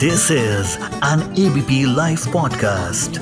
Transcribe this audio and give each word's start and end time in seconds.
This 0.00 0.24
is 0.30 0.72
an 1.02 1.20
ABP 1.42 1.76
Life 1.98 2.24
podcast. 2.32 3.18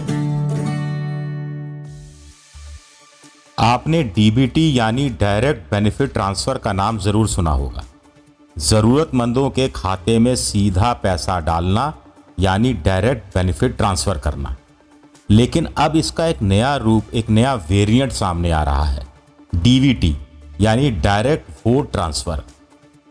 आपने 3.59 4.03
DBT 4.03 4.79
यानी 4.79 5.09
direct 5.11 5.71
benefit 5.71 6.13
transfer 6.13 6.59
का 6.59 6.73
नाम 6.73 6.99
ज़रूर 6.99 7.29
सुना 7.29 7.51
होगा। 7.51 7.85
जरूरतमंदों 8.59 9.51
के 9.51 9.69
खाते 9.69 10.19
में 10.19 10.35
सीधा 10.37 10.93
पैसा 10.93 11.39
डालना 11.41 11.93
यानी 12.41 12.73
डायरेक्ट 12.73 13.35
बेनिफिट 13.35 13.77
ट्रांसफ़र 13.77 14.19
करना। 14.19 14.57
लेकिन 15.31 15.69
अब 15.79 15.97
इसका 15.97 16.27
एक 16.27 16.43
नया 16.43 16.77
रूप, 16.77 17.15
एक 17.15 17.31
नया 17.31 17.55
वेरिएंट 17.55 18.13
सामने 18.13 18.51
आ 18.51 18.63
रहा 18.63 18.85
है। 18.85 19.07
डीवीटी 19.55 20.17
यानी 20.61 20.91
डायरेक्ट 20.91 21.67
वोट 21.67 21.93
ट्रांसफ़र 21.93 22.43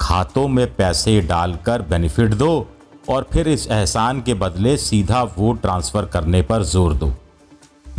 खातों 0.02 0.48
में 0.48 0.76
पैसे 0.76 1.22
डालकर 1.22 1.82
बेनिफिट 1.82 2.34
दो 2.34 2.70
और 3.10 3.28
फिर 3.32 3.48
इस 3.48 3.68
एहसान 3.68 4.22
के 4.22 4.34
बदले 4.34 4.76
सीधा 4.78 5.24
वोट 5.38 5.62
ट्रांसफ़र 5.62 6.06
करने 6.06 6.42
पर 6.42 6.64
ज़ोर 6.64 6.94
दो। 6.94 7.14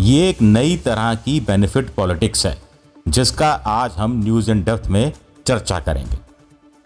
ये 0.01 0.29
एक 0.29 0.43
नई 0.43 0.77
तरह 0.77 1.15
की 1.15 1.39
बेनिफिट 1.41 1.91
पॉलिटिक्स 1.95 2.47
है, 2.47 2.57
जिसका 3.07 3.49
आज 3.53 3.93
हम 3.93 4.21
न्यूज़ 4.23 4.51
इन 4.51 4.63
डेप्थ 4.65 4.89
में 4.89 5.13
चर्चा 5.47 5.81
करेंगे। 5.81 6.19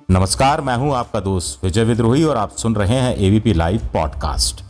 नमस्कार, 0.08 0.60
मैं 0.60 0.76
हूँ 0.76 0.94
आपका 0.94 1.20
दोस्त 1.20 1.64
विजय 1.64 1.84
विद्रोही 1.84 2.24
और 2.24 2.36
आप 2.36 2.56
सुन 2.56 2.74
रहे 2.76 2.96
हैं 2.96 3.16
एबीपी 3.16 3.52
लाइव 3.54 3.88
पॉडकास्ट 3.92 4.62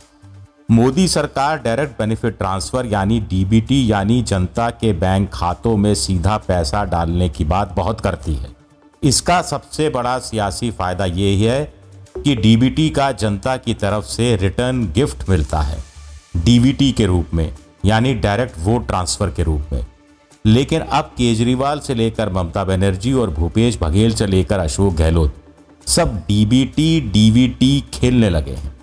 मोदी 0.69 1.07
सरकार 1.07 1.57
डायरेक्ट 1.57 1.97
बेनिफिट 1.99 2.37
ट्रांसफ़र 2.37 2.85
यानी 2.85 3.19
डीबीटी 3.19 3.91
यानी 3.91 4.21
जनता 4.23 4.69
के 4.71 4.91
बैंक 4.93 5.29
खातों 5.33 5.75
में 5.77 5.93
सीधा 5.95 6.37
पैसा 6.37 6.83
डालने 6.85 7.29
की 7.29 7.45
बात 7.45 7.73
बहुत 7.75 8.01
करती 8.01 8.33
है। 8.33 8.51
इसका 9.03 9.41
सबसे 9.41 9.89
बड़ा 9.89 10.17
सियासी 10.19 10.69
फ़ायदा 10.71 11.05
ये 11.05 11.35
है 11.37 11.61
कि 12.23 12.35
डीबीटी 12.35 12.89
का 12.89 13.11
जनता 13.11 13.57
की 13.57 13.73
तरफ़ 13.73 14.05
से 14.05 14.35
रिटर्न 14.35 14.91
गिफ्ट 14.93 15.29
मिलता 15.29 15.61
है 15.61 15.83
डीबीटी 16.37 16.91
के 16.91 17.05
रूप 17.05 17.33
में, 17.33 17.55
यानी 17.85 18.13
डायरेक्ट 18.13 18.59
वोट 18.59 18.87
ट्रांसफ़र 18.87 19.29
के 19.29 19.43
रूप 19.43 19.73
में। 19.73 19.85
लेकिन 20.45 20.81
अब 20.81 21.11
केजरीवाल 21.17 21.79
से 21.79 21.95
लेकर 21.95 22.33
ममता 22.33 22.63
बनर्जी 22.63 23.13
और 23.13 23.29
भूपेश 23.29 23.77
बघेल 23.81 24.13
से 24.15 24.27
लेकर 24.27 24.59
अशोक 24.59 24.93
गहलोत, 24.93 25.35
सब 25.87 26.17
डीबीटी 26.27 27.01
डीवीटी 27.01 27.83
खेलने 27.93 28.29
लगे 28.29 28.53
हैं। 28.53 28.77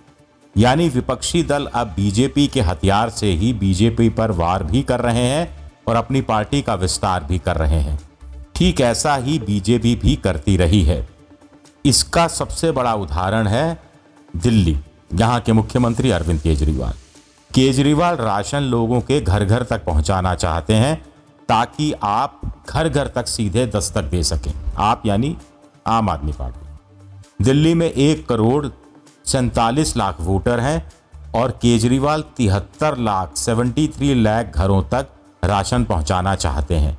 यानी 0.56 0.88
विपक्षी 0.88 1.42
दल 1.42 1.66
अब 1.66 1.86
बीजेपी 1.86 2.47
के 2.47 2.60
हथियार 2.60 3.10
से 3.10 3.32
ही 3.32 3.53
बीजेपी 3.53 4.08
पर 4.08 4.30
वार 4.30 4.64
भी 4.64 4.82
कर 4.82 5.00
रहे 5.00 5.22
हैं 5.22 5.72
और 5.88 5.97
अपनी 5.97 6.20
पार्टी 6.20 6.62
का 6.62 6.75
विस्तार 6.75 7.25
भी 7.25 7.38
कर 7.38 7.56
रहे 7.56 7.80
हैं। 7.80 7.98
ठीक 8.55 8.80
ऐसा 8.80 9.16
ही 9.16 9.38
बीजेपी 9.38 9.94
भी 9.97 10.16
करती 10.16 10.56
रही 10.56 10.82
है। 10.82 11.16
इसका 11.86 12.26
सबसे 12.28 12.70
बड़ा 12.72 12.94
उदाहरण 12.94 13.46
है 13.46 13.78
दिल्ली 14.36 14.76
यहाँ 15.14 15.40
के 15.40 15.52
मुख्यमंत्री 15.52 16.10
अरविंद 16.10 16.40
केजरीवाल। 16.40 16.92
केजरीवाल 17.50 18.16
राशन 18.16 18.62
लोगों 18.62 19.00
के 19.00 19.20
घर 19.20 19.44
घर 19.44 19.62
तक 19.62 19.84
पहुंचाना 19.84 20.34
चाहते 20.34 20.74
हैं 20.74 20.96
ताकि 21.48 21.92
आप 22.02 22.40
घर 22.68 22.88
घर 22.88 23.06
तक 23.06 23.26
सीधे 23.26 23.66
दस्तक 23.66 24.04
दे 24.04 24.22
सकें। 24.22 24.52
आप 24.78 25.02
यानी 25.06 25.36
आम 25.86 26.10
आदमी 26.10 26.32
पार्टी। 26.32 27.44
दिल्ली 27.44 27.74
में 27.74 27.90
एक 27.90 28.26
करोड़ 28.28 28.66
सैंतालीस 29.26 29.96
लाख 29.96 30.20
वोटर 30.20 30.60
हैं 30.60 30.92
और 31.34 31.50
केजरीवाल 31.62 32.24
तिहत्तर 32.36 32.96
लाख 32.98 33.36
सेवेंटी 33.36 33.86
थ्री 33.88 34.14
लाख 34.14 34.56
घरों 34.56 34.82
तक 34.84 35.08
राशन 35.44 35.84
पहुंचाना 35.84 36.34
चाहते 36.34 36.74
हैं। 36.74 36.98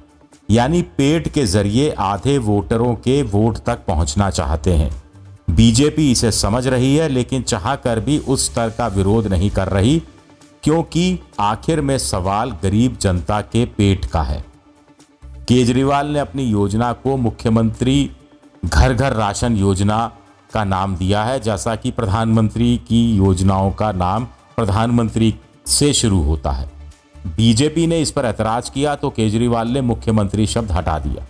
यानी 0.50 0.81
पेट 0.81 1.28
के 1.28 1.45
ज़रिए 1.45 1.90
आधे 1.92 2.38
वोटरों 2.38 2.95
के 2.95 3.22
वोट 3.23 3.58
तक 3.58 3.86
पहुँचना 3.88 4.30
चाहते 4.30 4.73
हैं। 4.73 5.04
बीजेपी 5.50 6.12
इसे 6.12 6.31
समझ 6.31 6.67
रही 6.67 6.95
है, 6.95 7.09
लेकिन 7.09 7.42
चाह 7.42 7.76
कर 7.76 8.00
भी 8.00 8.17
उस 8.17 8.45
स्तर 8.45 8.70
का 8.70 8.88
विरोध 8.88 9.28
नहीं 9.28 9.50
कर 9.50 9.67
रही, 9.67 10.04
क्योंकि 10.64 11.20
आखिर 11.39 11.82
में 11.82 11.98
सवाल 11.98 12.52
गरीब 12.52 12.98
जनता 12.98 13.42
के 13.42 13.66
पेट 13.66 14.05
का 14.05 14.21
है। 14.21 14.45
केजरीवाल 15.48 16.08
ने 16.08 16.20
अपनी 16.20 16.44
योजना 16.44 16.94
को 16.94 17.17
मुख्यमंत्री 17.17 18.11
घर 18.66 18.94
घर 18.94 19.14
राशन 19.14 19.58
योजना 19.58 20.11
का 20.54 20.64
नाम 20.64 20.95
दिया 20.95 21.23
है, 21.23 21.39
जैसा 21.39 21.76
कि 21.76 21.92
प्रधानमंत्री 21.92 22.77
की 22.77 23.16
योजनाओं 23.16 23.71
का 23.71 23.92
नाम 23.92 24.26
प्रधानमंत्री 24.55 25.36
से 25.66 25.94
शुरू 25.94 26.21
होता 26.21 26.52
है। 26.52 26.77
बीजेपी 27.27 27.86
ने 27.88 28.02
इस 28.02 28.11
पर 28.11 28.26
ऐतराज 28.26 28.70
किया 28.70 28.95
तो 28.95 29.10
केजरीवाल 29.10 29.67
ने 29.67 29.82
मुख्यमंत्री 29.82 30.48
शब्द 30.48 30.71
हटा 30.71 30.98
दिया, 30.99 31.26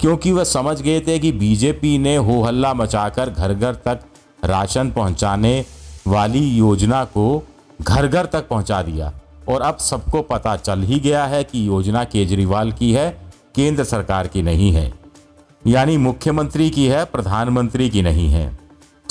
क्योंकि 0.00 0.32
वह 0.32 0.44
समझ 0.44 0.80
गए 0.82 1.00
थे 1.00 1.18
कि 1.18 1.32
बीजेपी 1.32 1.96
ने 1.98 2.16
हो 2.16 2.42
हल्ला 2.42 2.72
मचाकर 2.74 3.30
घर 3.30 3.54
घर 3.54 3.74
तक 3.84 4.00
राशन 4.44 4.90
पहुँचाने 4.90 5.64
वाली 6.06 6.44
योजना 6.48 7.04
को 7.06 7.42
घर 7.80 8.06
घर 8.06 8.26
तक 8.26 8.48
पहुँचा 8.48 8.82
दिया। 8.82 9.12
और 9.48 9.62
अब 9.62 9.76
सबको 9.76 10.22
पता 10.22 10.56
चल 10.56 10.82
ही 10.82 10.98
गया 11.00 11.24
है 11.26 11.42
कि 11.44 11.66
योजना 11.68 12.04
केजरीवाल 12.06 12.72
की 12.72 12.92
है, 12.92 13.10
केंद्र 13.54 13.84
सरकार 13.84 14.26
की 14.26 14.42
नहीं 14.42 14.72
है, 14.72 14.92
यानी 15.64 15.96
मुख्यमंत्री 15.98 16.68
की 16.70 16.86
है, 16.86 17.04
प्रधानमंत्री 17.04 17.88
की 17.90 18.02
नहीं 18.02 18.28
है। 18.28 18.46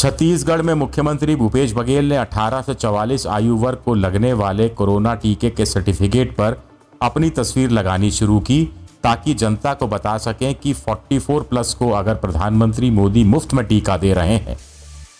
छत्तीसगढ़ 0.03 0.61
में 0.61 0.73
मुख्यमंत्री 0.73 1.35
भूपेश 1.35 1.73
बघेल 1.73 2.09
ने 2.09 2.15
18 2.17 2.61
से 2.61 2.73
44 2.73 3.25
आयु 3.27 3.55
वर्ग 3.55 3.77
को 3.77 3.93
लगने 3.93 4.31
वाले 4.33 4.67
कोरोना 4.69 5.13
टीके 5.15 5.49
के 5.49 5.65
सर्टिफिकेट 5.65 6.31
पर 6.31 6.57
अपनी 7.01 7.29
तस्वीर 7.29 7.69
लगानी 7.69 8.09
शुरू 8.11 8.39
की 8.39 8.63
ताकि 9.03 9.33
जनता 9.33 9.73
को 9.73 9.87
बता 9.87 10.17
सकें 10.17 10.53
कि 10.55 10.73
44 10.73 11.43
प्लस 11.43 11.73
को 11.73 11.89
अगर 11.91 12.15
प्रधानमंत्री 12.15 12.89
मोदी 12.91 13.23
मुफ़्त 13.23 13.53
में 13.53 13.65
टीका 13.65 13.97
दे 13.97 14.13
रहे 14.13 14.35
हैं 14.37 14.57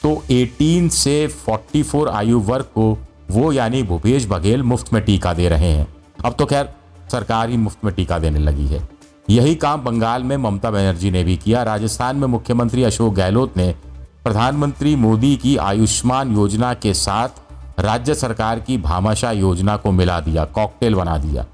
तो 0.02 0.14
18 0.32 0.90
से 0.90 1.16
44 1.46 2.08
आयु 2.08 2.40
वर्ग 2.42 2.66
को 2.76 2.98
वो 3.32 3.52
यानी 3.52 3.84
भूपेश 3.84 4.28
बघेल 4.30 4.64
मुफ़्त 4.64 4.94
में 4.94 5.02
टीका 5.04 5.34
दे 5.34 5.48
रहे 5.50 5.72
हैं। 5.72 5.88
अब 6.26 6.36
तो 6.40 6.46
खैर, 6.46 6.70
सरकार 7.12 7.50
ही 7.50 7.58
मुफ़्त 7.58 7.86
में 7.86 7.94
टीका 7.94 8.20
देने 8.20 8.40
लगी 8.40 8.68
है। 8.68 8.82
यही 9.30 9.56
काम 9.56 9.84
बंगाल 9.84 10.24
में 10.24 10.38
ममता 10.38 10.72
बनर्जी 10.72 11.12
ने 11.12 11.24
भी 11.24 11.38
किया। 11.38 11.64
राजस्थान 11.64 12.16
में 12.16 12.28
मुख्यमंत्री 12.28 12.84
अशोक 12.84 13.14
गहलोत 13.14 13.58
ने 13.58 13.74
प्रधानमंत्री 14.25 14.95
मोदी 14.95 15.35
की 15.35 15.56
आयुष्मान 15.57 16.31
योजना 16.34 16.73
के 16.73 16.94
साथ 16.94 17.79
राज्य 17.79 18.13
सरकार 18.16 18.59
की 18.59 18.78
भामाशाह 18.78 19.31
योजना 19.31 19.75
को 19.78 19.91
मिला 19.91 20.19
दिया 20.19 20.45
कॉकटेल 20.45 20.95
बना 20.95 21.17
दिया। 21.17 21.45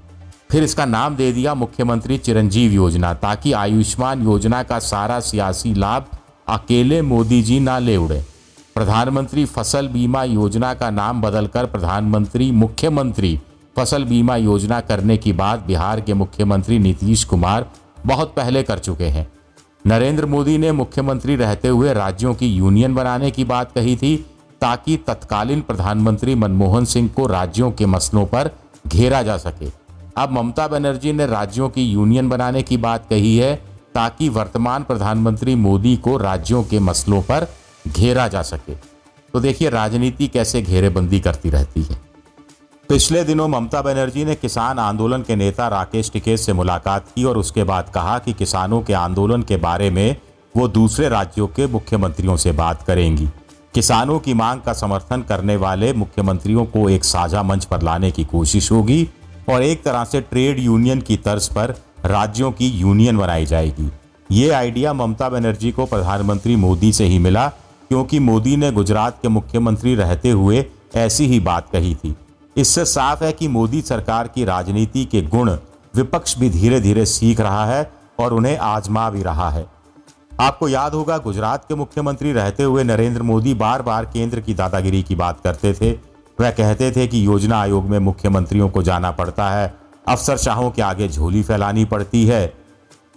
फिर 0.50 0.62
इसका 0.62 0.84
नाम 0.84 1.16
दे 1.16 1.30
दिया 1.32 1.54
मुख्यमंत्री 1.54 2.18
चिरंजीव 2.18 2.72
योजना 2.72 3.12
ताकि 3.14 3.52
आयुष्मान 3.52 4.22
योजना 4.22 4.62
का 4.62 4.78
सारा 4.78 5.18
सियासी 5.20 5.74
लाभ 5.74 6.06
अकेले 6.48 7.00
मोदी 7.02 7.42
जी 7.42 7.58
ना 7.60 7.78
ले 7.78 7.96
उड़े। 7.96 8.22
प्रधानमंत्री 8.74 9.44
फ़सल 9.46 9.88
बीमा 9.88 10.22
योजना 10.24 10.72
का 10.74 10.90
नाम 10.90 11.22
बदलकर 11.22 11.66
प्रधानमंत्री, 11.66 12.50
मुख्यमंत्री 12.52 13.38
फ़सल 13.76 14.04
बीमा 14.04 14.36
योजना 14.36 14.80
करने 14.80 15.16
की 15.16 15.32
बात 15.32 15.66
बिहार 15.66 16.00
के 16.00 16.14
मुख्यमंत्री 16.14 16.78
नीतीश 16.78 17.24
कुमार 17.24 17.66
बहुत 18.06 18.34
पहले 18.36 18.62
कर 18.62 18.78
चुके 18.78 19.08
हैं। 19.08 19.26
नरेंद्र 19.86 20.26
मोदी 20.26 20.58
ने 20.58 20.72
मुख्यमंत्री 20.72 21.36
रहते 21.36 21.68
हुए 21.68 21.92
राज्यों 21.92 22.34
की 22.34 22.46
यूनियन 22.46 22.94
बनाने 22.94 23.30
की 23.30 23.44
बात 23.44 23.72
कही 23.72 23.96
थी, 23.96 24.26
ताकि 24.60 24.96
तत्कालीन 24.96 25.60
प्रधानमंत्री 25.60 26.34
मनमोहन 26.34 26.84
सिंह 26.84 27.08
को 27.08 27.26
राज्यों 27.26 27.72
के 27.72 27.86
मसलों 27.86 28.26
पर 28.26 28.50
घेरा 28.86 29.22
जा 29.22 29.36
सके। 29.36 29.70
अब 30.16 30.32
ममता 30.32 30.68
बनर्जी 30.68 31.12
ने 31.12 31.26
राज्यों 31.26 31.68
की 31.68 31.82
यूनियन 31.82 32.28
बनाने 32.28 32.62
की 32.62 32.76
बात 32.76 33.06
कही 33.10 33.36
है, 33.36 33.56
ताकि 33.94 34.28
वर्तमान 34.28 34.82
प्रधानमंत्री 34.82 35.54
मोदी 35.54 35.96
को 35.96 36.16
राज्यों 36.16 36.64
के 36.64 36.78
मसलों 36.78 37.22
पर 37.22 37.46
घेरा 37.88 38.28
जा 38.28 38.42
सके। 38.42 38.74
तो 39.32 39.40
देखिए, 39.40 39.70
राजनीति 39.70 40.28
कैसे 40.28 40.62
घेरेबंदी 40.62 41.20
करती 41.20 41.50
रहती 41.50 41.82
है। 41.82 42.09
पिछले 42.90 43.22
दिनों 43.24 43.46
ममता 43.48 43.80
बनर्जी 43.82 44.24
ने 44.24 44.34
किसान 44.34 44.78
आंदोलन 44.78 45.22
के 45.22 45.34
नेता 45.36 45.66
राकेश 45.68 46.10
टिकेत 46.10 46.38
से 46.38 46.52
मुलाकात 46.52 47.04
की 47.08 47.24
और 47.24 47.38
उसके 47.38 47.64
बाद 47.64 47.88
कहा 47.88 48.18
कि 48.18 48.32
किसानों 48.32 48.80
के 48.82 48.92
आंदोलन 48.92 49.42
के 49.42 49.56
बारे 49.56 49.90
में 49.90 50.16
वो 50.54 50.66
दूसरे 50.68 51.08
राज्यों 51.08 51.46
के 51.46 51.66
मुख्यमंत्रियों 51.66 52.36
से 52.36 52.52
बात 52.52 52.82
करेंगी। 52.82 53.28
किसानों 53.74 54.18
की 54.18 54.34
मांग 54.34 54.60
का 54.60 54.72
समर्थन 54.72 55.22
करने 55.22 55.56
वाले 55.56 55.92
मुख्यमंत्रियों 55.92 56.64
को 56.66 56.88
एक 56.90 57.04
साझा 57.04 57.42
मंच 57.42 57.64
पर 57.64 57.82
लाने 57.82 58.10
की 58.10 58.24
कोशिश 58.24 58.70
होगी 58.72 59.08
और 59.48 59.62
एक 59.62 59.82
तरह 59.82 60.04
से 60.04 60.20
ट्रेड 60.20 60.58
यूनियन 60.58 61.00
की 61.00 61.16
तर्ज 61.18 61.46
पर 61.48 61.74
राज्यों 62.04 62.50
की 62.52 62.68
यूनियन 62.68 63.18
बनाई 63.18 63.46
जाएगी। 63.46 63.88
ये 64.30 64.50
आइडिया 64.52 64.92
ममता 64.92 65.28
बनर्जी 65.28 65.70
को 65.70 65.86
प्रधानमंत्री 65.86 66.56
मोदी 66.56 66.92
से 66.92 67.04
ही 67.04 67.18
मिला, 67.18 67.46
क्योंकि 67.90 68.18
मोदी 68.20 68.56
ने 68.56 68.72
गुजरात 68.72 69.18
के 69.22 69.28
मुख्यमंत्री 69.28 69.94
रहते 69.94 70.30
हुए 70.30 70.64
ऐसी 70.96 71.26
ही 71.26 71.40
बात 71.40 71.70
कही 71.72 71.94
थी। 71.94 72.14
इससे 72.56 72.84
साफ़ 72.84 73.24
है 73.24 73.32
कि 73.32 73.48
मोदी 73.48 73.80
सरकार 73.82 74.28
की 74.28 74.44
राजनीति 74.44 75.04
के 75.04 75.22
गुण 75.22 75.50
विपक्ष 75.94 76.38
भी 76.38 76.50
धीरे 76.50 76.80
धीरे 76.80 77.04
सीख 77.06 77.40
रहा 77.40 77.64
है 77.66 77.90
और 78.20 78.32
उन्हें 78.32 78.56
आजमा 78.58 79.08
भी 79.10 79.22
रहा 79.22 79.50
है। 79.50 79.66
आपको 80.40 80.68
याद 80.68 80.94
होगा, 80.94 81.18
गुजरात 81.18 81.64
के 81.64 81.74
मुख्यमंत्री 81.74 82.32
रहते 82.32 82.62
हुए 82.62 82.84
नरेंद्र 82.84 83.22
मोदी 83.22 83.54
बार 83.54 83.82
बार 83.82 84.04
केंद्र 84.04 84.40
की 84.40 84.54
दादागिरी 84.54 85.02
की 85.02 85.14
बात 85.14 85.40
करते 85.40 85.72
थे। 85.72 85.90
वह 86.40 86.50
कहते 86.50 86.90
थे 86.92 87.06
कि 87.06 87.26
योजना 87.26 87.60
आयोग 87.60 87.84
में 87.84 87.98
मुख्यमंत्रियों 87.98 88.68
को 88.68 88.82
जाना 88.82 89.10
पड़ता 89.10 89.48
है 89.50 89.74
अफसर 90.08 90.36
शाहों 90.36 90.70
के 90.70 90.82
आगे 90.82 91.08
झोली 91.08 91.42
फैलानी 91.42 91.84
पड़ती 91.84 92.24
है 92.26 92.52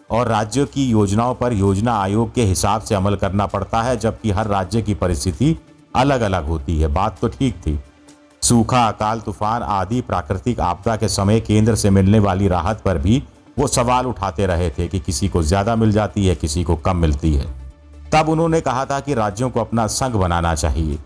और 0.09 0.27
राज्यों 0.27 0.65
की 0.65 0.85
योजनाओं 0.85 1.35
पर 1.35 1.53
योजना 1.53 1.93
आयोग 1.99 2.33
के 2.33 2.43
हिसाब 2.43 2.81
से 2.81 2.95
अमल 2.95 3.15
करना 3.15 3.45
पड़ता 3.45 3.81
है, 3.81 3.97
जबकि 3.97 4.31
हर 4.31 4.47
राज्य 4.47 4.81
की 4.81 4.93
परिस्थिति 4.93 5.55
अलग 5.95 6.21
अलग 6.21 6.45
होती 6.45 6.79
है। 6.79 6.87
बात 6.87 7.19
तो 7.21 7.27
ठीक 7.27 7.55
थी। 7.57 7.79
सूखा, 8.43 8.87
अकाल, 8.87 9.19
तूफ़ान 9.19 9.61
आदि 9.63 9.99
प्राकृतिक 10.01 10.59
आपदा 10.61 10.95
के 10.95 11.07
समय 11.09 11.39
केंद्र 11.39 11.75
से 11.75 11.89
मिलने 11.89 12.19
वाली 12.19 12.47
राहत 12.47 12.81
पर 12.85 12.97
भी 12.97 13.21
वो 13.59 13.67
सवाल 13.67 14.05
उठाते 14.05 14.45
रहे 14.45 14.69
थे 14.69 14.87
कि 14.87 14.99
किसी 14.99 15.27
को 15.29 15.43
ज़्यादा 15.43 15.75
मिल 15.75 15.91
जाती 15.91 16.25
है, 16.25 16.35
किसी 16.35 16.63
को 16.63 16.75
कम 16.77 16.97
मिलती 16.97 17.33
है। 17.33 17.45
तब 18.13 18.29
उन्होंने 18.29 18.59
कहा 18.61 18.85
था 18.85 18.99
कि 18.99 19.13
राज्यों 19.13 19.49
को 19.49 19.59
अपना 19.59 19.85
संघ 19.89 20.15
बनाना 20.15 20.53
चाहिए। 20.55 20.97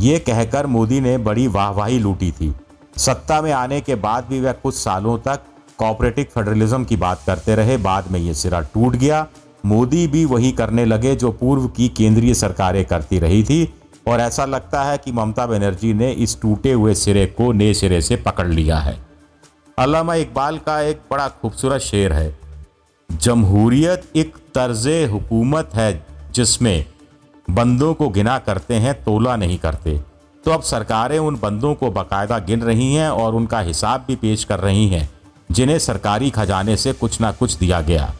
ये 0.00 0.18
कहकर 0.18 0.66
मोदी 0.66 1.00
ने 1.00 1.16
बड़ी 1.18 1.46
वाहवाही 1.48 1.98
लूटी 1.98 2.30
थी। 2.30 2.54
सत्ता 2.96 3.40
में 3.42 3.52
आने 3.52 3.80
के 3.80 3.94
बाद 3.96 4.26
भी 4.28 4.40
वह 4.40 4.52
कुछ 4.52 4.74
सालों 4.74 5.16
तक 5.18 5.40
कॉपरेटिव 5.78 6.26
फेडरलिज्म 6.34 6.84
की 6.84 6.96
बात 6.96 7.22
करते 7.26 7.54
रहे। 7.54 7.76
बाद 7.78 8.10
में 8.10 8.20
ये 8.20 8.34
सिरा 8.34 8.60
टूट 8.74 8.96
गया। 8.96 9.26
मोदी 9.64 10.06
भी 10.06 10.24
वही 10.24 10.52
करने 10.52 10.84
लगे 10.84 11.14
जो 11.16 11.30
पूर्व 11.32 11.66
की 11.68 11.88
केंद्रीय 11.88 12.34
सरकारें 12.34 12.84
करती 12.84 13.18
रही 13.18 13.42
थी। 13.44 13.62
और 14.08 14.20
ऐसा 14.20 14.44
लगता 14.44 14.82
है 14.82 14.98
कि 14.98 15.12
ममता 15.12 15.46
बनर्जी 15.46 15.92
ने 15.94 16.10
इस 16.12 16.40
टूटे 16.42 16.72
हुए 16.72 16.94
सिरे 16.94 17.26
को 17.26 17.52
नए 17.52 17.74
सिरे 17.74 18.00
से 18.00 18.16
पकड़ 18.16 18.46
लिया 18.46 18.76
है। 18.76 18.96
अलामा 19.78 20.14
इकबाल 20.14 20.58
का 20.58 20.80
एक 20.80 21.00
बड़ा 21.10 21.28
खूबसूरत 21.28 21.80
शेर 21.80 22.12
है। 22.12 22.38
जमहूरियत 23.10 24.10
एक 24.16 24.36
तर्ज 24.54 24.86
हुकूमत 25.10 25.70
है 25.74 26.06
जिसमें 26.34 26.84
बंदों 27.50 27.94
को 27.94 28.08
गिना 28.08 28.38
करते 28.38 28.74
हैं, 28.74 28.94
तोला 29.04 29.36
नहीं 29.36 29.58
करते। 29.58 30.00
तो 30.44 30.50
अब 30.50 30.62
सरकारें 30.62 31.18
उन 31.18 31.36
बंदों 31.36 31.74
को 31.74 31.90
बाकायदा 31.90 32.38
गिन 32.38 32.62
रही 32.62 32.94
हैं 32.94 33.08
और 33.10 33.34
उनका 33.34 33.60
हिसाब 33.60 34.04
भी 34.08 34.16
पेश 34.16 34.44
कर 34.44 34.58
रही 34.58 34.88
हैं, 34.88 35.08
जिन्हें 35.50 35.78
सरकारी 35.78 36.30
खजाने 36.30 36.76
से 36.76 36.92
कुछ 36.92 37.20
ना 37.20 37.32
कुछ 37.32 37.54
दिया 37.54 37.80
गया। 37.80 38.12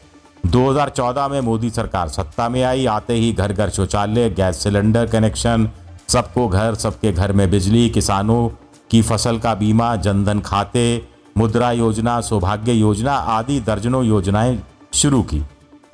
2014 0.47 1.29
में 1.29 1.41
मोदी 1.41 1.71
सरकार 1.71 2.09
सत्ता 2.09 2.49
में 2.49 2.63
आई, 2.63 2.87
आते 2.87 3.15
ही 3.15 3.33
घर 3.33 3.53
घर 3.53 3.71
शौचालय, 3.71 4.31
गैस 4.31 4.63
सिलेंडर 4.63 5.07
कनेक्शन, 5.07 5.69
सबको 6.09 6.49
घर, 6.49 6.75
सबके 6.75 7.13
घर 7.13 7.33
में 7.33 7.51
बिजली, 7.51 7.91
किसानों 7.91 8.49
की 8.91 9.03
फ़सल 9.03 9.39
का 9.39 9.55
बीमा, 9.55 9.97
जनधन 9.97 10.41
खाते, 10.41 11.07
मुद्रा 11.37 11.73
योजना, 11.73 12.21
सौभाग्य 12.21 12.73
योजना 12.73 13.13
आदि 13.13 13.61
दर्जनों 13.61 14.05
योजनाएँ 14.05 14.59
शुरू 14.95 15.23
की। 15.23 15.43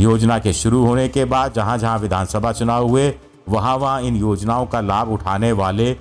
योजना 0.01 0.39
के 0.39 0.53
शुरू 0.53 0.85
होने 0.87 1.09
के 1.09 1.25
बाद 1.25 1.53
जहाँ 1.53 1.79
जहाँ 1.79 1.99
विधानसभा 1.99 2.53
चुनाव 2.53 2.89
हुए 2.89 3.15
वहाँ 3.49 3.77
वहाँ 3.77 4.01
इन 4.03 4.17
योजनाओं 4.17 4.67
का 4.67 4.81
लाभ 4.81 5.09
उठाने 5.09 5.53
वाले 5.53 5.93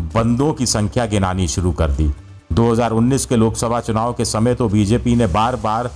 बंदों 0.00 0.52
की 0.52 0.66
संख्या 0.66 1.06
गिनानी 1.06 1.48
शुरू 1.48 1.72
कर 1.72 1.90
दी। 1.90 2.10
2019 2.52 3.26
के 3.26 3.36
लोकसभा 3.36 3.80
चुनाव 3.80 4.12
के 4.12 4.24
समय 4.24 4.54
तो 4.54 4.68
बीजेपी 4.68 5.16
ने 5.16 5.26
बार 5.26 5.56
बार 5.56 5.90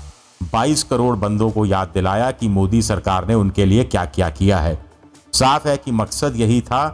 22 0.52 0.82
करोड़ 0.82 1.17
बंदों 1.17 1.50
को 1.50 1.67
याद 1.67 1.91
दिलाया 1.94 2.31
कि 2.31 2.49
मोदी 2.49 2.82
सरकार 2.82 3.29
ने 3.29 3.35
उनके 3.35 3.64
लिए 3.64 3.85
क्या 3.85 4.05
क्या 4.05 4.31
किया 4.31 4.58
है। 4.58 4.87
साफ़ 5.32 5.69
है 5.69 5.76
कि 5.76 5.93
मकसद 5.93 6.37
यही 6.37 6.61
था 6.61 6.88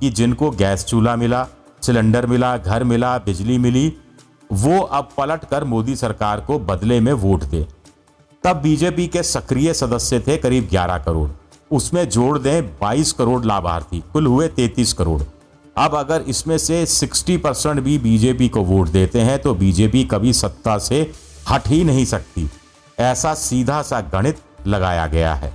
कि 0.00 0.10
जिनको 0.10 0.50
गैस 0.50 0.84
चूल्हा 0.84 1.16
मिला, 1.16 1.46
सिलेंडर 1.82 2.26
मिला, 2.26 2.56
घर 2.56 2.84
मिला, 2.84 3.18
बिजली 3.18 3.58
मिली, 3.58 3.92
वो 4.52 4.80
अब 4.80 5.08
पलट 5.16 5.44
कर 5.44 5.64
मोदी 5.64 5.96
सरकार 5.96 6.40
को 6.40 6.58
बदले 6.58 7.00
में 7.00 7.12
वोट 7.12 7.44
दे। 7.44 7.66
तब 8.44 8.56
बीजेपी 8.56 9.06
के 9.06 9.22
सक्रिय 9.22 9.74
सदस्य 9.74 10.20
थे 10.20 10.36
करीब 10.36 10.68
11 10.68 10.98
करोड़। 10.98 11.30
उसमें 11.70 12.08
जोड़ 12.08 12.38
दें 12.38 12.78
22 12.78 13.12
करोड़ 13.12 13.44
लाभार्थी, 13.44 14.02
कुल 14.12 14.26
हुए 14.26 14.48
33 14.48 14.92
करोड़। 14.92 15.22
अब 15.76 15.94
अगर 15.94 16.20
इसमें 16.20 16.58
से 16.58 16.86
60 16.86 17.36
परसेंट 17.38 17.80
भी 17.80 17.98
बीजेपी 17.98 18.48
को 18.48 18.60
वोट 18.60 18.88
देते 18.88 19.20
हैं 19.20 19.38
तो 19.38 19.54
बीजेपी 19.54 20.04
कभी 20.04 20.32
सत्ता 20.32 20.78
से 20.78 21.12
हट 21.50 21.68
ही 21.68 21.84
नहीं 21.84 22.04
सकती। 22.04 22.48
ऐसा 22.98 23.32
सीधा 23.34 23.80
सा 23.82 24.00
गणित 24.12 24.38
लगाया 24.66 25.06
गया 25.06 25.34
है। 25.34 25.52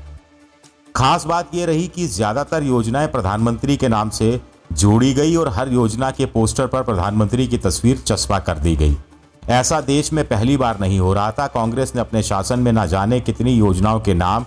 खास 0.95 1.25
बात 1.25 1.55
यह 1.55 1.65
रही 1.65 1.87
कि 1.87 2.07
ज़्यादातर 2.07 2.63
योजनाएँ 2.63 3.07
प्रधानमंत्री 3.07 3.77
के 3.77 3.87
नाम 3.87 4.09
से 4.09 4.39
जोड़ी 4.73 5.13
गई 5.13 5.35
और 5.35 5.47
हर 5.49 5.69
योजना 5.69 6.11
के 6.11 6.25
पोस्टर 6.25 6.67
पर 6.67 6.83
प्रधानमंत्री 6.83 7.47
की 7.47 7.57
तस्वीर 7.57 7.97
चस्पा 7.97 8.39
कर 8.39 8.57
दी 8.57 8.75
गई। 8.75 8.97
ऐसा 9.43 9.81
देश 9.81 10.13
में 10.13 10.23
पहली 10.27 10.57
बार 10.57 10.79
नहीं 10.79 10.99
हो 10.99 11.13
रहा 11.13 11.31
था। 11.31 11.47
कांग्रेस 11.47 11.95
ने 11.95 12.01
अपने 12.01 12.23
शासन 12.23 12.59
में 12.59 12.71
न 12.71 12.85
जाने 12.87 13.19
कितनी 13.19 13.53
योजनाओं 13.53 13.99
के 13.99 14.13
नाम 14.13 14.45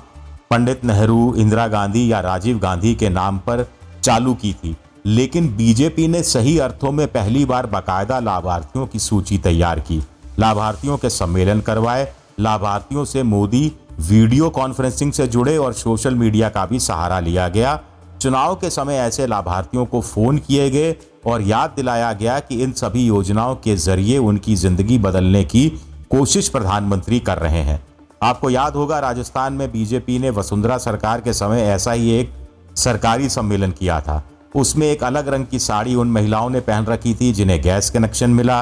पंडित 0.50 0.84
नेहरू, 0.84 1.34
इंदिरा 1.34 1.66
गांधी 1.68 2.12
या 2.12 2.20
राजीव 2.20 2.58
गांधी 2.58 2.94
के 2.94 3.08
नाम 3.08 3.38
पर 3.38 3.66
चालू 4.02 4.34
की 4.34 4.52
थी। 4.54 4.76
लेकिन 5.06 5.54
बीजेपी 5.56 6.08
ने 6.08 6.22
सही 6.22 6.58
अर्थों 6.58 6.92
में 6.92 7.06
पहली 7.08 7.44
बार 7.44 7.66
बाकायदा 7.66 8.18
लाभार्थियों 8.20 8.86
की 8.86 8.98
सूची 8.98 9.38
तैयार 9.38 9.80
की। 9.80 10.02
लाभार्थियों 10.38 10.96
के 10.98 11.10
सम्मेलन 11.10 11.60
करवाए 11.60 12.12
लाभार्थियों 12.40 13.04
से 13.04 13.22
मोदी 13.22 13.72
वीडियो 14.00 14.48
कॉन्फ्रेंसिंग 14.50 15.12
से 15.12 15.26
जुड़े 15.26 15.56
और 15.56 15.72
सोशल 15.72 16.14
मीडिया 16.14 16.48
का 16.48 16.64
भी 16.66 16.80
सहारा 16.80 17.20
लिया 17.20 17.48
गया। 17.48 17.80
चुनाव 18.20 18.54
के 18.54 18.70
समय 18.70 18.96
ऐसे 18.96 19.26
लाभार्थियों 19.26 19.84
को 19.86 20.00
फ़ोन 20.00 20.38
किए 20.38 20.68
गए 20.70 20.94
और 21.26 21.42
याद 21.42 21.72
दिलाया 21.76 22.12
गया 22.12 22.38
कि 22.40 22.62
इन 22.62 22.72
सभी 22.72 23.04
योजनाओं 23.06 23.54
के 23.54 23.76
ज़रिए 23.76 24.18
उनकी 24.18 24.56
ज़िंदगी 24.56 24.98
बदलने 24.98 25.44
की 25.44 25.68
कोशिश 26.10 26.48
प्रधानमंत्री 26.48 27.20
कर 27.20 27.38
रहे 27.38 27.62
हैं। 27.62 27.82
आपको 28.22 28.50
याद 28.50 28.74
होगा, 28.74 28.98
राजस्थान 28.98 29.52
में 29.52 29.70
बीजेपी 29.72 30.18
ने 30.18 30.30
वसुंधरा 30.30 30.78
सरकार 30.78 31.20
के 31.20 31.32
समय 31.32 31.62
ऐसा 31.62 31.92
ही 31.92 32.10
एक 32.10 32.32
सरकारी 32.76 33.28
सम्मेलन 33.28 33.70
किया 33.70 34.00
था। 34.00 34.22
उसमें 34.56 34.86
एक 34.86 35.02
अलग 35.04 35.28
रंग 35.28 35.46
की 35.46 35.58
साड़ी 35.58 35.94
उन 35.94 36.10
महिलाओं 36.10 36.50
ने 36.50 36.60
पहन 36.60 36.86
रखी 36.86 37.14
थी 37.14 37.32
जिन्हें 37.32 37.60
गैस 37.62 37.90
कनेक्शन 37.90 38.30
मिला। 38.30 38.60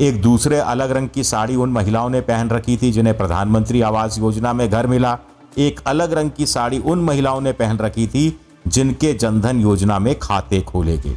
एक 0.00 0.20
दूसरे 0.22 0.58
अलग 0.58 0.90
रंग 0.90 1.08
की 1.08 1.22
साड़ी 1.24 1.56
उन 1.56 1.70
महिलाओं 1.70 2.10
ने 2.10 2.20
पहन 2.20 2.50
रखी 2.50 2.76
थी 2.76 2.90
जिन्हें 2.92 3.16
प्रधानमंत्री 3.18 3.80
आवास 3.80 4.18
योजना 4.18 4.52
में 4.52 4.68
घर 4.70 4.86
मिला। 4.86 5.18
एक 5.58 5.80
अलग 5.86 6.12
रंग 6.12 6.30
की 6.30 6.46
साड़ी 6.46 6.78
उन 6.78 7.00
महिलाओं 7.00 7.40
ने 7.40 7.52
पहन 7.52 7.78
रखी 7.78 8.06
थी 8.06 8.40
जिनके 8.66 9.12
जनधन 9.14 9.60
योजना 9.60 9.98
में 9.98 10.18
खाते 10.18 10.60
खोले 10.60 10.96
गए। 10.98 11.16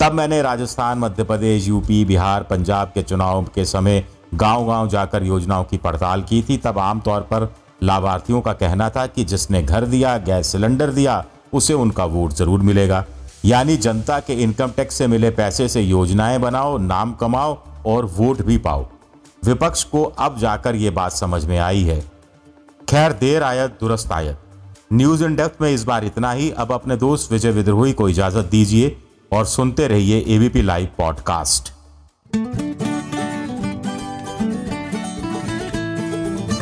तब 0.00 0.12
मैंने 0.12 0.40
राजस्थान, 0.42 0.98
मध्य 0.98 1.24
प्रदेश, 1.24 1.68
यूपी, 1.68 2.04
बिहार, 2.04 2.42
पंजाब 2.42 2.92
के 2.94 3.02
चुनाव 3.02 3.44
के 3.54 3.64
समय 3.64 4.04
गाँव 4.34 4.66
गाँव 4.66 4.88
जाकर 4.88 5.24
योजनाओं 5.24 5.64
की 5.64 5.76
पड़ताल 5.76 6.22
की 6.22 6.42
थी। 6.42 6.56
तब 6.56 6.78
आमतौर 6.78 7.20
पर 7.22 7.52
लाभार्थियों 7.82 8.40
का 8.40 8.52
कहना 8.52 8.90
था 8.90 9.06
कि 9.06 9.24
जिसने 9.24 9.62
घर 9.62 9.84
दिया, 9.84 10.16
गैस 10.18 10.46
सिलेंडर 10.46 10.90
दिया, 10.90 11.24
उसे 11.52 11.74
उनका 11.74 12.04
वोट 12.04 12.32
ज़रूर 12.32 12.60
मिलेगा। 12.60 13.04
यानी 13.44 13.76
जनता 13.76 14.18
के 14.20 14.42
इनकम 14.42 14.70
टैक्स 14.76 14.94
से 14.94 15.06
मिले 15.06 15.30
पैसे 15.30 15.68
से 15.68 15.80
योजनाएँ 15.80 16.38
बनाओ, 16.38 16.78
नाम 16.78 17.12
कमाओ 17.12 17.58
और 17.86 18.04
वोट 18.04 18.42
भी 18.42 18.58
पाओ। 18.58 18.86
विपक्ष 19.44 19.84
को 19.84 20.04
अब 20.04 20.38
जाकर 20.38 20.74
ये 20.74 20.90
बात 20.90 21.12
समझ 21.12 21.44
में 21.44 21.58
आई 21.58 21.82
है। 21.82 22.00
खैर, 22.88 23.12
देर 23.12 23.42
आयत, 23.42 23.70
दुरुस्त 23.80 24.12
आयत। 24.12 24.38
न्यूज़ 24.92 25.24
इन 25.24 25.36
डेप्थ 25.36 25.60
में 25.60 25.70
इस 25.70 25.84
बार 25.84 26.04
इतना 26.04 26.32
ही। 26.32 26.50
अब 26.50 26.72
अपने 26.72 26.96
दोस्त 26.96 27.32
विजय 27.32 27.50
विद्रोही 27.50 27.92
को 27.92 28.08
इजाज़त 28.08 28.44
दीजिए 28.44 28.96
और 29.32 29.44
सुनते 29.44 29.88
रहिए 29.88 30.24
ABP 30.28 30.62
live 30.62 30.88
podcast 30.98 31.72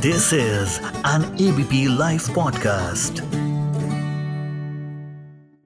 this 0.03 0.33
is 0.35 0.81
an 1.07 1.37
ABP 1.41 1.97
live 1.99 2.21
podcast. 2.21 3.44